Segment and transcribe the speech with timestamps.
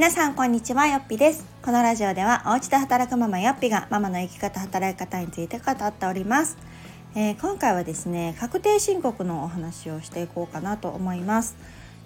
[0.00, 1.44] 皆さんこんにちはよっぴです。
[1.60, 6.56] このラジオではお家で働くママよっぴがママの生き方働き方について語っております、
[7.14, 11.54] えー、今回はですね確定申告のお話をしていこうかなと思います。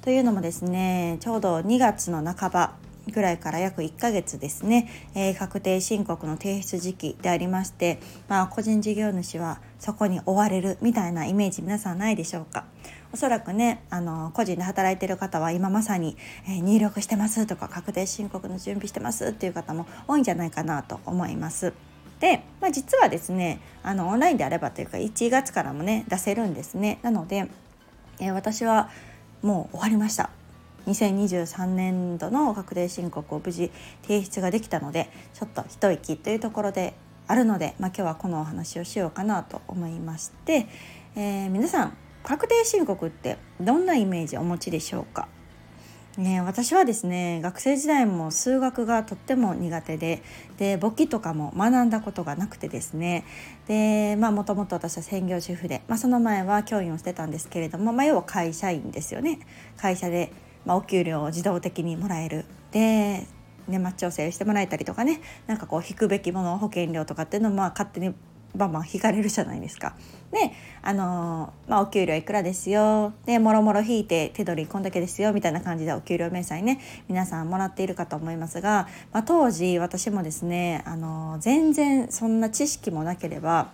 [0.03, 2.73] というのもですねちょうど2月の半ば
[3.13, 12.65] ぐらいから約1ヶ月ですね、えー、確定申告の提出時期でありまして、まあ、個人事業主はそこに追われるみたいなイメージ皆さんないでしょうか？
[13.15, 16.17] おそらくねあの個人で働いてる方は今まさに、
[16.49, 21.73] え、入力してますとか確定申告の準備してますっていう方も多いんじゃないかなと思います。
[22.19, 27.49] で、まあ、実はですねあのオンラインであればというか1月からもね出せるんですねなので、
[28.19, 28.91] え、私は
[29.43, 30.31] もう終わりました
[30.89, 33.71] 2023年度の確定申告を無事
[34.03, 36.95] 提出ができたのでちょっと一息というところで
[37.29, 40.67] あるので、まあ、今日はこのお話をしようかなと思いまして、
[41.15, 45.29] えー、皆さん確定申告ってどんなイメージお持ちでしょうか？
[46.17, 50.23] ね、私はですね学生時代も数学がとっても苦手で
[50.57, 53.25] で簿記とかも学んだことがなくてですね。
[53.67, 59.41] でまあもともと私は専業主婦で、まあ、その前は教員をしてたんですけれども、まあ、要は会社員ですよね。
[59.77, 60.33] 会社で
[60.65, 62.45] まあ、お給料を自動的にもらえる。
[62.71, 63.27] で
[63.67, 65.21] 年末調整してもらえたりとかね。
[65.47, 68.15] なんかこう引くべきもの保険料とかっていうのもまあ勝手に
[68.55, 69.95] バンバン引かれるじゃないですか。
[70.31, 70.53] で
[70.83, 83.73] あの、まあ、お給料いくらですよでもろもろ引いて手取りこんだけですよみたいな感じでお給料明細ね皆さんもらっているかと思いますが、まあ、当時私もですね、あの、全然そんな知識もなければ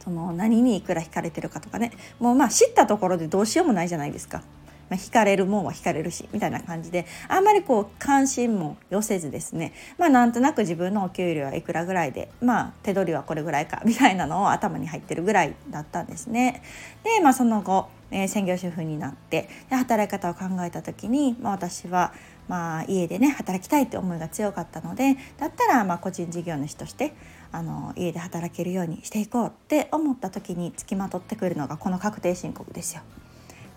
[0.00, 4.42] その何にいくら引かれてるかとかねもうまあ知ったところでどうしようもないじゃないですか。
[4.90, 16.62] まあ、惹かれるもんは惹かれるしみたいな感じであんまりこう関心も寄せずですねまあなんとなく自分のお給料はいくらぐらいでまあ手取りはこれぐらいかみたいなのを頭に入ってるぐらいだったんですね。
[17.04, 22.12] でまあその後、えー、専業主婦になってで働き方を考えた時に、まあ、私は
[22.48, 27.12] まあ、家でね働きたいって思いが強かったのでだったらまあ個人事業主として
[27.52, 33.02] あの家で働けるようにしていこうって思った時につきまとってくるのがこの確定申告ですよ。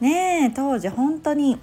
[0.01, 1.59] ねえ当時本当に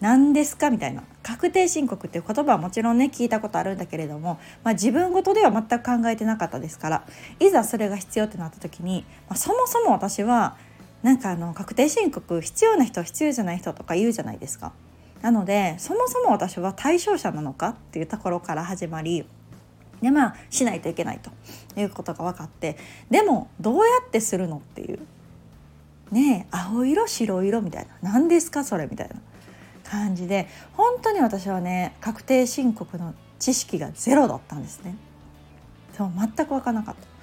[0.00, 7.06] 何ですかみたいな確定申告っていう言葉はもちろんね聞いたことあるんだけれども、まあ、自分ごとでは全く考えてなかったですから
[7.40, 10.56] いざそれが必要ってなった時に、まあ、そもそも私は
[11.02, 14.72] なんかあの確定申告必要な人必要じゃない人とか言うじゃないですか。
[15.20, 19.24] なのでそもそも私は対象者なのかっていうところから始まり
[20.02, 21.30] でまあしないといけないと
[21.80, 22.76] いうことが分かって
[23.10, 24.98] でもどうやってするのっていう
[26.10, 28.12] ね青色白色みたいな。
[28.12, 29.16] 何ですかそれみたいな
[29.84, 30.48] 感じで。
[30.74, 34.96] 本当に私はね確定申告の知識がゼロだったんですね。
[35.96, 37.14] そう全く分からなかった。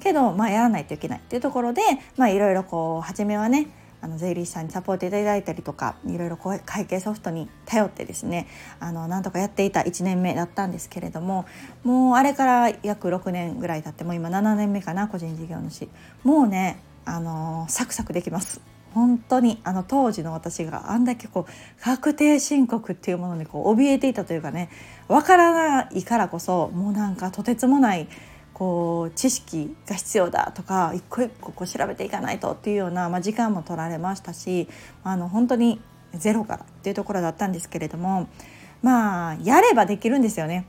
[0.00, 1.80] けど、まあ、やらないといけないっていうところで、
[2.18, 3.68] いろいろこう初めはね
[4.04, 8.46] あの税理士さんにサポートいただいたりとかいろいろ会計ソフトに頼ってですね
[8.78, 11.46] あのなんとかやっていた1年目だったんですけれども
[11.84, 15.88] もうあれから約6年ぐらい経ってもう今7年目かな個人事業主。
[16.22, 18.60] もうねあのサクサクできます
[18.94, 24.70] 本当にあの当時の私があんだけこう確定申告っていうものにこう怯えていたというかね
[25.08, 28.08] わからないからこそもうなんかとてつもない
[28.52, 34.68] こう知識が必要だとか一個一個こう調べていかないとっていうような、まあ、時間も取られましたし
[35.02, 35.80] あの本当に
[36.14, 38.28] ゼロからっていうところだったんですけれども
[38.80, 40.66] まあやればできるんですよね。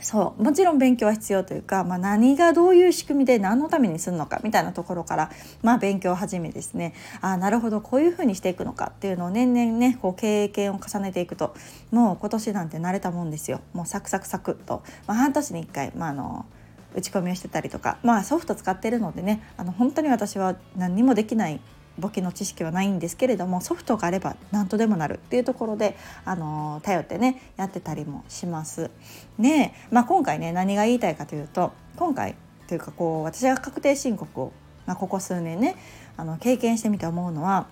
[0.00, 0.42] そう。
[0.42, 5.30] もちろん勉強は必要というか、まあ、何がどういう仕組みで何のためにするのかみたいなところから、
[5.62, 11.54] まあ、勉強を始めですねあなるほどこういうふうにしていくのかっていうのを年々ねこう経験を重ねていくと
[11.90, 13.60] もう今年なんて慣れたもんですよ。
[13.72, 16.46] もうサクサクサクっと、まあ、半年に1回、まあ、あの
[16.94, 21.60] 打ち込みをしてたりとか、まあ、ソフト使ってるのでねあの本当に私は何にもできない
[21.98, 28.90] 簿記の知識はないんですけれどもソフトがあれば何とでもなるっていうところで、あの頼ってねやってたりもします。
[29.38, 32.34] で、まあ、今回ね何が言いたいかというと今回
[32.66, 34.52] というかこう私が確定申告を、
[34.86, 35.76] まあ、ここ数年ね
[36.16, 37.66] あの経験してみて思うのは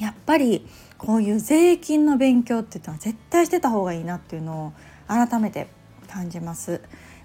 [0.00, 0.66] やっぱり
[0.98, 4.72] こういう税金の勉強っていうのは絶対してた方がいいなっていうのを
[5.08, 5.68] 改めて
[6.08, 6.80] 感じます。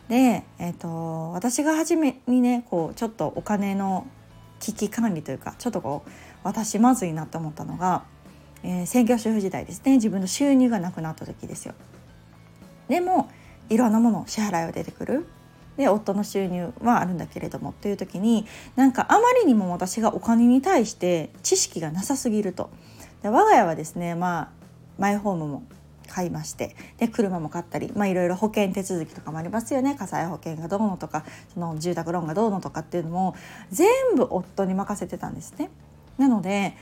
[0.09, 4.07] で、えーと私が初めにねこうちょっとお金の
[4.59, 6.09] 危機管理というかちょっとこう
[6.43, 8.03] 私まずいなと思ったのが、
[8.63, 11.73] えー、専業主婦時代ですね自分の収入がなくなった時ですよ。
[12.87, 13.29] でも
[13.69, 15.27] いろんなもの支払いは出てくる。
[15.77, 22.71] で夫の収入はあるんだけれどもっていう時になんかあまりにも私がお金に対して知識がなさすぎると。
[23.21, 24.49] で我が家はですねまあ
[24.97, 25.63] マイホームも
[26.17, 31.23] 買いましてで車も買ったり、まあ、いろいろ保険手続きとかもありますよね火災保険がどうのとか
[31.53, 33.35] その住宅ローンがどうのとかっていうのも
[33.69, 35.69] 全部夫に任せてたんですね。
[36.17, 36.73] なので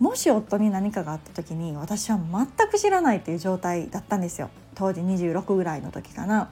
[0.00, 6.50] もし夫に何かがあった時に私は全く知らないっていう状態だったんですよ当時26ぐらいの時かな。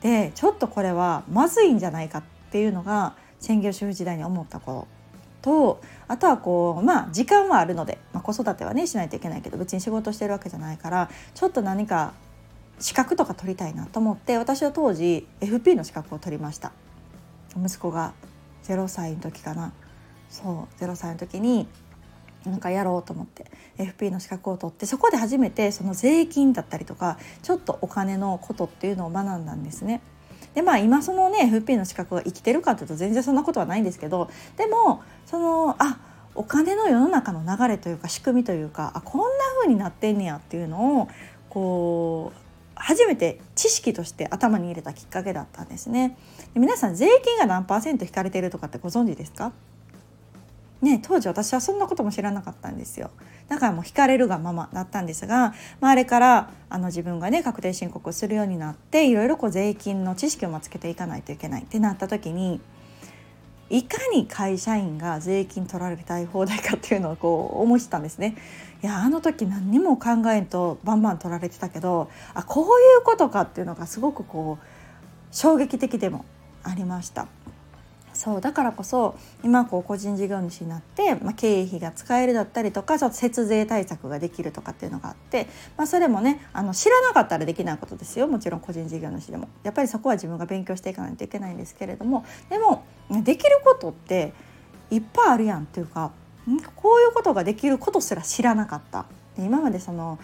[0.00, 4.88] でちょっとこれはまずいんじゃないかっていうのが専業主婦時代に思ったこ
[5.42, 12.12] とあとはこうまあ時間はあるので、まあ、子育てはねしないといけないけど別に仕事してるわけじゃないからちょっと何か
[12.78, 16.72] 資格とか取りたいなと思って私は当時 FP の資格を取りました
[17.56, 18.14] 息子が
[18.64, 19.72] 0歳の時かな
[20.28, 21.68] そう0歳の時に
[22.44, 23.46] なんかやろうと思って
[23.76, 30.00] FP の資格を取ってそこで初めてその税金だったりとかちょっとお金のことっていうのを学んだんですね。
[30.54, 35.98] でまあ今そのね FP の資格が生きてるかというと全然そんなことはないんですけどでもそのあ
[36.34, 39.26] お金の世の中の流れというか仕組みというかあこんな
[39.60, 41.08] 風になってんねやっていうのを
[41.48, 42.38] こう
[42.74, 46.16] 初めて知識として頭に入れたきっかけだったんですね。
[46.54, 49.52] 皆さん税金が何パーセント引かれてるとかってご存知ですか？
[50.82, 53.10] ね、当時私はそんなことも知らなかったんですよ
[53.48, 62.60] だからもう惹かれるがままだったんですが、まあ、あれからあの自分がね確定申告をするようになっていろいろこう税金の知識をつけていかないといけないってなった時に
[63.68, 68.36] いかに会社員が税金取られたい放題かっていうのをこう思ってたんですね。
[68.82, 72.68] いやあの時何にも考えんとバンバン取られてたけどあこうい
[73.00, 74.64] うことかっていうのがすごくこう
[75.30, 76.24] 衝撃的でも
[76.64, 77.28] ありました。
[78.20, 85.46] そうだからこそ今こう個人事業主になって、まあ、経費が使えるだったりとかちょっと節税対策ができるとかっていうのがあって、
[85.78, 88.28] まあ、それもねあの知らなかったらできないことですよ。
[88.28, 89.48] もちろん個人事業主でも。
[89.62, 92.26] やっぱりそこは自分が勉強していかないといけないんですけれども。
[92.50, 94.34] でもできることって
[94.90, 96.10] いっぱいあるやんっていうか
[96.76, 99.06] こういうことができることすら知らなかった。
[99.38, 100.18] 今までその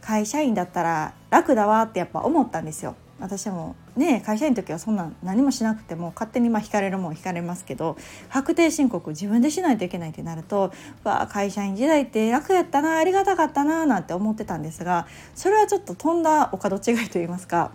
[0.00, 2.96] 会社員だったら楽だわってやっぱ思ったんですよ。
[3.22, 7.96] 私もね会社員の時はそんな何もしなくても勝手にまあ引かれるもん引かれますけど
[8.30, 10.72] 確定申告自分でしないといけないってなると
[11.04, 17.70] わあ会社員時代って楽やったなありがたかったななんて思ってたんですがそれはちょっととんだお門違いと言いますか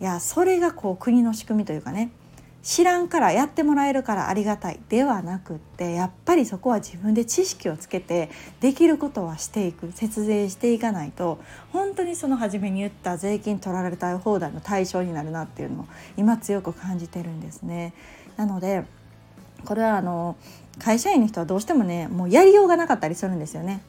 [0.00, 2.10] いやそれがこう国の仕組みというかね
[2.62, 8.30] 知らんからやってもらえるからありがたいではなくってやっぱりそこは自分で知識をつけて
[8.60, 11.38] できることはしていく節税していかないと
[11.72, 15.86] 本当にその初めに言った税金取られたい放題の対象になるなっていうのを
[16.18, 17.94] 今強く感じてるんですね。
[18.36, 18.84] なので
[19.64, 20.36] これはあの
[20.78, 23.82] 会社員の人はどうしてもねもうやりようがなかったりするんですよね。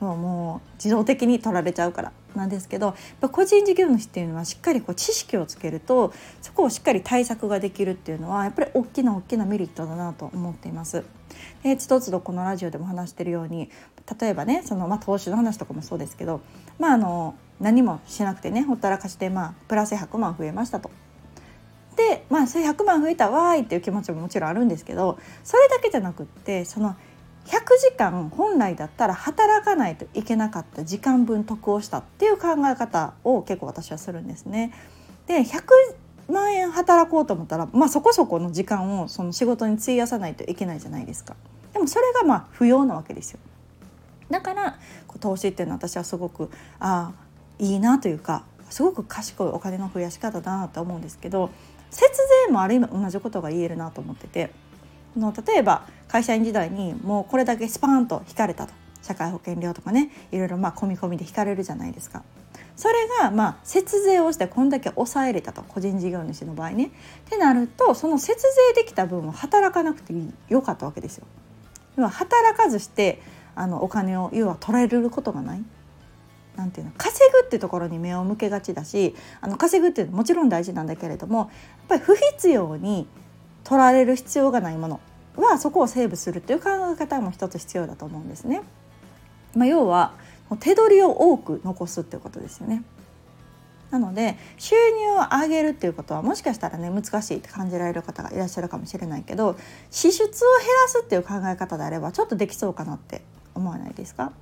[0.00, 11.04] もうもう自動的に取られちゃうからなんですけど個人事業主っていうのはしっかりこう知識をつけるとそこをしっかり対策ができるっていうのはやっぱり大きな大きなメリットだなと思っています。
[11.62, 13.70] でつどつどこのラジオでも話してるように
[14.20, 16.40] 例えばねその、まあ、投資の話とかもそうですけど、
[16.78, 20.90] まあ、あの何もしなくてねほったらかしで、まあ、プラス100万増えましたと。
[21.96, 26.94] でまあそれ100万増えたわーいっていう気持ちももちろんあるんですけどそれだけじゃなくってその
[27.48, 34.72] 100時間本来だったら働かないといけなかった時間分得をしたっていう考え方を結構私はするんですね。
[35.26, 35.62] で100
[36.30, 41.36] 万円働こうと思ったら、まあ、そこそこの時間をその仕事に費やさないといけないじゃないですか。
[41.72, 43.38] でもそれがまあ不要なわけですよ。
[44.30, 44.78] だから
[45.20, 47.28] 投資っていうのは私はすごくああ
[47.58, 51.50] いいなというかすごく賢いお金の増やし方だなと思うんですけど
[51.90, 52.10] 節
[52.46, 54.50] 税もある意味同じことが言えるなと思ってて
[55.16, 58.72] の例えば会社員時代にもうこれだけスパーンと引かれたと
[59.02, 62.22] 社会保険料とかねいろいろまあ込み込みで引かれるじゃないですか。
[62.76, 66.86] それがまあ節税をしてこんだけ抑えれたと個人事業主の場合ね。
[66.86, 66.90] っ
[67.28, 68.40] てなるとその節
[68.74, 70.12] 税できた分を働かなくて
[70.48, 71.26] よかったわけですよ。
[71.96, 73.20] 要は働かずして
[73.54, 75.64] あのお金を要は取られることがない。
[76.56, 81.48] なんていうの稼ぐってところに目を向けがちだしあの稼ぐっていうのはもちろん大事なんだけれどもやっ
[81.88, 83.06] ぱり不必要に
[83.68, 85.00] 取られる必要がないもの
[85.36, 88.62] はそこをセーブするっていう考え方も一つ必要だと思うんですね。
[89.54, 90.14] まあ、要は
[90.60, 92.82] 手取りを多く残すっていうことですよね。
[93.90, 99.56] なので収入を上げるっていうことはもしかしたらね難しいって感じられる方がいらっしゃるかもしれないけど
[99.90, 103.22] 支出を減らすっていう考え方であればちょっとできそうかなって
[103.54, 104.32] 思わないですか？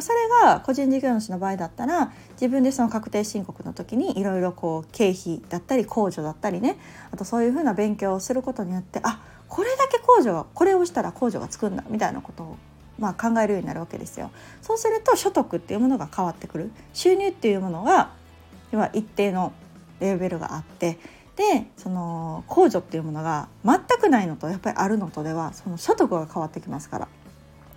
[0.00, 6.78] それが個人事業主の場合だったら自分でその確定申告の時にいろいろこう経費だったり控除だったりね
[7.10, 12.56] あとそういうふうな勉強をすることによってあこれだけ控除がこれをしたら控除がつくんだみたいなことを
[12.98, 14.30] まあ考えるようになるわけですよ。
[14.60, 18.10] そうすると所得っていうものが変わってくる収入っていうものが
[18.72, 19.52] 要は一定の
[20.00, 20.98] レベルがあって
[21.36, 27.08] でその控除っていうものが全くないのとやっぱりあるのとではその所得が変わってきますから。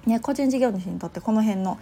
[0.05, 1.79] ね、個人事業主にとってこの辺の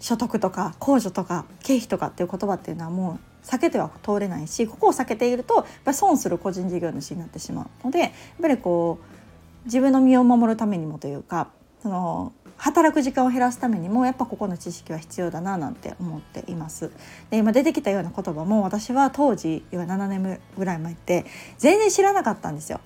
[0.00, 8.10] 所得とか控除とか経費とかっていう言葉っていうのはもう避けては通れないしここを避けているとやっぱり損する個人事業主になってしまうのでやっ
[8.42, 11.48] ぱりこう自分の身を守るためにもというか
[11.82, 16.90] その働く時間を減らすためにもやっぱここの知識は必要だななんて思っています。
[17.30, 21.26] で今出てきたような言葉も私は当時要は7年ぐらい前って
[21.58, 22.80] 全然知らなかったんですよ。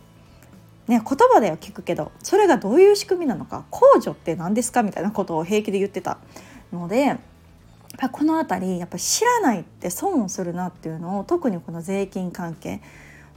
[0.90, 6.18] ね、言葉では聞くけどそれがどういう仕組みなのか控除って何ですかみたいなことを平気で言ってた
[6.73, 7.16] ので
[8.11, 12.80] この辺りやっぱ知らないって損をするなっていうのを特にこの税金関係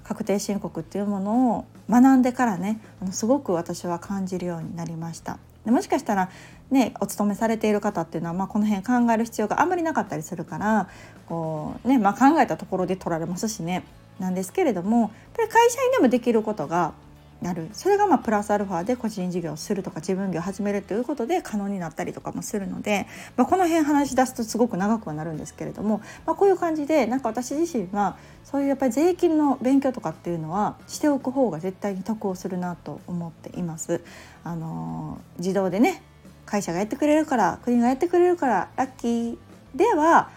[0.03, 5.37] 確定申告っていうものを学んでからねあのすごく私は感じるようになりました。
[5.63, 6.31] でもしかしたら
[6.71, 10.89] ねお勤めされている方っていうのは、まあ、この辺考える必要があんまりなかったりするから
[11.27, 13.83] こう、ねまあ、考えたところで取られますしね
[14.19, 16.93] なんですけれどもやっぱり会社員でもできることが
[17.41, 34.01] なるそれがまあプラスアルファで個人事業をするとか自分業を始めるということで可能になったりとかもするので、まあ、この辺話し出すとすごく長くはなるんですけれども、まあ、こういう感じでなんか私自身はそういうやっぱり税金の勉強とかっていうのはしておく方が絶対に得をするなと思っています。
[34.43, 36.01] あの自動でね
[36.45, 39.37] 会社がやってくれるから国がやってくれるからラッキー
[39.75, 40.29] では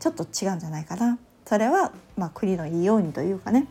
[0.00, 1.18] ちょっと違うんじゃないかな。
[1.46, 3.66] それはまあ国のいいようにというかね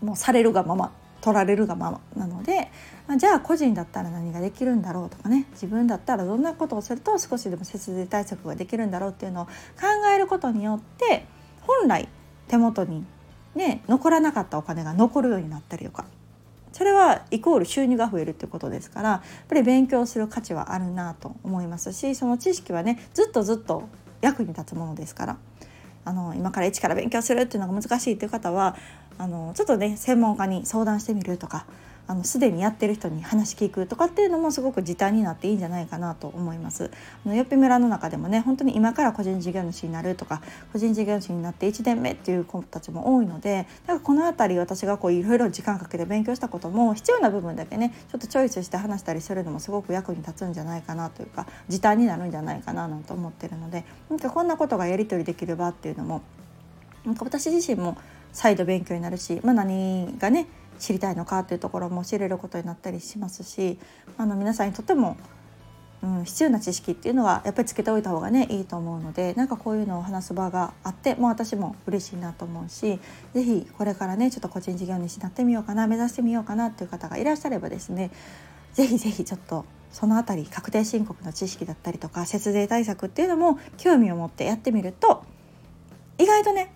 [0.00, 0.92] もうされるがまま
[1.24, 2.70] 取られるがままなので、
[3.06, 9.52] まあ、じゃあ個人だったら何ができるんだろうとかね自分だったらどんなことをすると少しでも節税対策ができるんだろうっていうのを考
[10.14, 11.24] えることによって
[11.62, 12.10] 本来
[12.48, 13.06] 手元に
[13.54, 16.04] ね残らなかったお金が残るようになったりとか。
[16.72, 23.84] それはイコール収入が増えるっていうことですからやっぱり勉強する価値はあるなと思いますしその知識はねずっとずっと
[24.22, 25.38] 役に立つものですから
[26.04, 28.76] あの今から一から勉強するっていうのが難しいっていう方は
[29.18, 31.66] あのちょっとね専門家に相談してみるとか
[32.06, 36.90] あのすでにやってる人に話聞くとかっていうのもすごく時短になっていいんじゃないかなと思います。
[37.24, 40.42] あのよっぴ村の中でもね本当に今から個人事業主になるとか
[40.72, 56.20] 個人事業主になって1年目っていう子たちも多いのでだからこの辺り私がこういろいろ時間かけて勉強したことも必要な部分だけねちょっとチョイスして話したりするのもすごく役に立つんじゃないかなというか時短になるんじゃないかななんて思ってるのでなんかこんなことがやり取りできる場っていうのも
[57.06, 57.96] なんか私自身も
[58.34, 60.46] 再度勉強になるし、まあ、何がね
[60.78, 63.78] 知りたいのかっていうところも知れることになったりしますし
[64.18, 65.16] あの皆さんにとっても、
[66.02, 72.98] うん、必要な知識っていうのはやっぱりつけておいた方がねいいと思うのでなんかこういうのを話す場があってもう私も嬉しいなと思うし
[73.32, 78.10] 是非これからねちょっと個人事業主になってみようかな目指してみようかなっていう方がいらっしゃればですね
[78.74, 85.22] 是非是非ちょっとその辺り確定申告の知識だったりとか節税対策っていうのも興味を持ってやってみると
[86.18, 86.72] 意外とね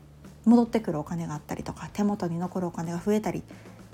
[0.48, 3.42] 戻ってくるお金があったりとか手元に残るお金が増えたり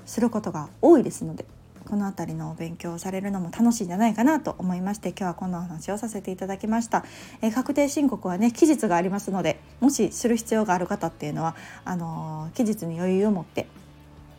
[0.06, 1.44] することが多いですので
[1.88, 7.04] この辺りのお勉強をされるのも楽しいんじゃないかなと思いまして今日はこんなお話をさせていただきました、
[7.42, 13.66] え、確定申告はね期日がありますのでもしする必要がある方っていうのはあの、期日に余裕を持って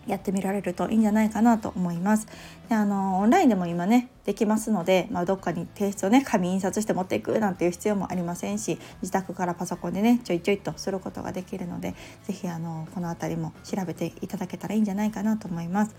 [0.07, 2.27] やってみられるといいんじゃないかなと思います。
[2.69, 15.95] であのオンラインでも今ねできますので、まあ、どっかに提出をね紙印刷して持っていくなんていう必要もありませんし自宅からパソコンでねちょいちょいとすることができるので是非あのこの辺りも調べていただけたらいいんじゃないかなと思います。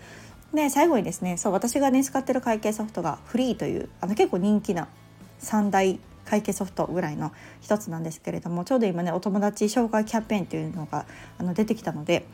[0.53, 4.87] で最後にですねそう私がね使ってる会計ソフトがフリーというあの結構人気な
[5.41, 11.05] 3大会計ソフトぐらいの一つなんですけれどもちょうど今ねお友達紹介キャンペーンというのが
[11.37, 12.25] あの出てきたので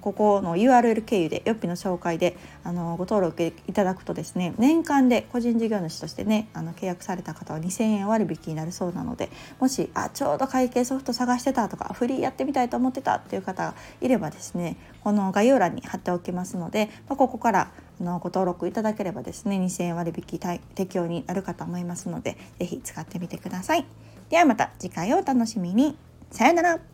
[0.00, 17.70] ここの URL 経由でよっぴの紹介であのご登録いただくとですね年間で個人事業主としてねあの契約された方は2000円割引になるそうなのでもしあちょうど会計ソフト探してたとかフリーやってみたいと思ってたっていう方がいればですねこの概要欄に貼っておきますので、まあ、ここから
[18.00, 20.40] のご登録いただければですね2000円割引
[20.74, 23.86] 適用になるかと思いますので是非使ってみてください。
[24.30, 25.96] ではまた次回をお楽しみに。
[26.30, 26.91] さよなら。